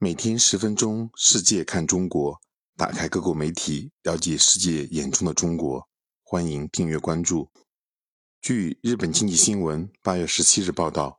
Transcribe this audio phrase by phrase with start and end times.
[0.00, 2.40] 每天十分钟，世界看中国。
[2.76, 5.88] 打开各国媒体，了解世界眼中的中国。
[6.22, 7.50] 欢迎订阅关注。
[8.40, 11.18] 据日本经济新闻八月十七日报道，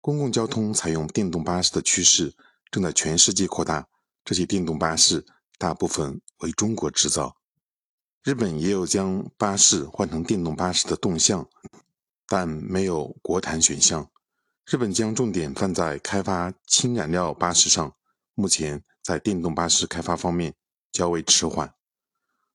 [0.00, 2.34] 公共交通采用电动巴士的趋势
[2.70, 3.86] 正在全世界扩大。
[4.24, 5.26] 这些电动巴士
[5.58, 7.36] 大部分为中国制造。
[8.24, 11.46] 日本也有将巴士换成电动巴士的动向，
[12.26, 14.10] 但没有国产选项。
[14.70, 17.92] 日本将重点放在开发氢燃料巴士上，
[18.34, 20.54] 目前在电动巴士开发方面
[20.92, 21.74] 较为迟缓。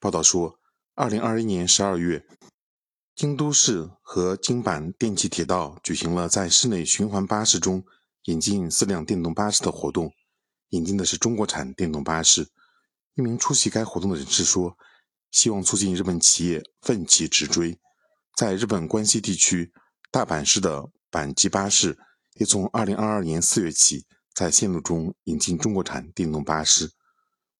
[0.00, 0.58] 报道说，
[0.96, 2.26] 二零二一年十二月，
[3.14, 7.84] 京都市和京阪电气铁道举行了在室内循环巴士中
[8.24, 10.12] 引进四辆电动巴士的活动，
[10.70, 12.48] 引进的是中国产电动巴士。
[13.14, 14.76] 一名出席该活动的人士说
[15.30, 17.78] ：“希望促进日本企业奋起直追。”
[18.34, 19.72] 在日本关西地区，
[20.10, 20.90] 大阪市的。
[21.10, 21.98] 阪急巴士
[22.34, 26.92] 也从二零二二年四月起在线路中引进中国产电动巴士。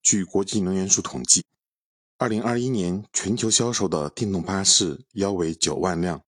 [0.02, 1.44] 据国际能源署统计，
[2.16, 6.22] 二零二一年全球销售的电动巴士约为九万辆。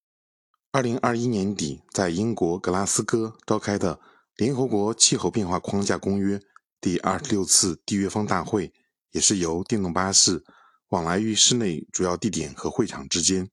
[0.71, 4.01] 二零二一年底，在英国格拉斯哥召开的
[4.37, 6.41] 联合国气候变化框架公约
[6.81, 8.73] 第二十六次缔约方大会，
[9.13, 10.45] 也是由电动巴士
[10.89, 13.49] 往来于室内主要地点和会场之间。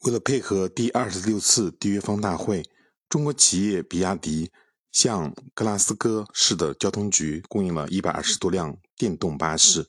[0.00, 2.62] 为了配合第二十六次缔约方大会，
[3.08, 4.50] 中国企业比亚迪
[4.90, 9.88] 向格拉斯哥市的交通局供应了一百二十多辆电动巴士。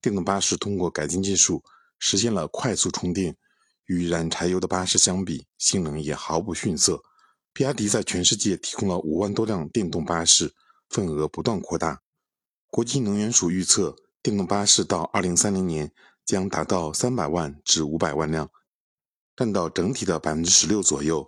[0.00, 1.62] 电动巴士通过改进技术
[1.98, 3.36] 实现了快速充电，
[3.86, 7.02] 与燃柴油的巴士相比，性能也毫不逊色。
[7.52, 10.54] 比亚迪在全世界提供了五万多辆电动巴士，
[10.88, 12.02] 份额不断扩大。
[12.68, 15.92] 国际能源署预测，电动巴士到二零三零年
[16.24, 18.50] 将达到三百万至五百万辆。
[19.36, 21.24] 占到整体的百分之十六左右，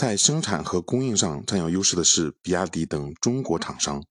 [0.00, 4.02] 在生产和供应上占有优势的是比亚迪等中国厂商。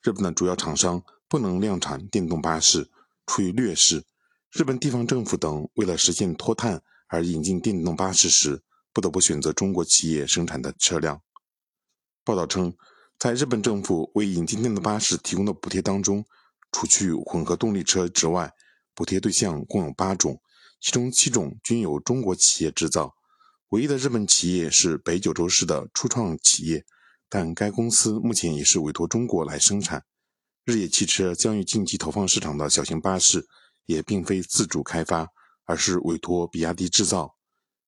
[0.00, 2.88] 日本的主要厂商不能量产电动巴士，
[3.26, 4.04] 处于劣势。
[4.52, 8.62] 日本地方政府等为了实现脱碳而引进电动巴士时，
[8.92, 11.20] 不得不选择中国企业生产的车辆。
[12.22, 12.72] 报道称，
[13.18, 16.24] 在日本政府为引进电动巴士提供的补贴当中，
[16.70, 18.54] 除去混合动力车之外，
[18.94, 20.40] 补贴对象共有八种。
[20.80, 23.16] 其中七种均由中国企业制造，
[23.70, 26.86] 唯一的日本企业是北九州市的初创企业，
[27.28, 30.04] 但该公司目前也是委托中国来生产。
[30.64, 33.46] 日野汽车将于近期投放市场的小型巴士，
[33.84, 35.28] 也并非自主开发，
[35.66, 37.36] 而是委托比亚迪制造。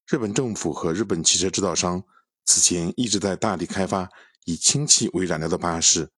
[0.06, 2.04] 日本政府和日本汽车制造商
[2.44, 4.10] 此前一直在大力开发
[4.44, 6.10] 以氢气为燃料的巴士。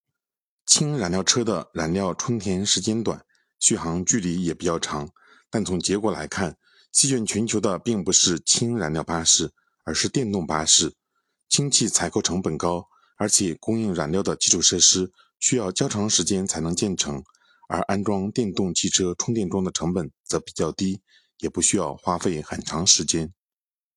[0.66, 3.24] 氢燃料车的燃料充填时间短，
[3.60, 5.08] 续航距离也比较长。
[5.48, 6.56] 但从结果来看，
[6.92, 9.50] 席卷全球的并不是氢燃料巴士，
[9.84, 10.94] 而是电动巴士。
[11.48, 12.86] 氢气采购成本高，
[13.16, 15.10] 而且供应燃料的基础设施
[15.40, 17.24] 需要较长时间才能建成，
[17.68, 21.00] 而安装电动汽车充电桩的成本则比较低，
[21.38, 23.32] 也不需要花费很长时间。